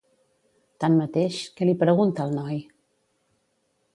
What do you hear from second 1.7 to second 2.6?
pregunta el noi?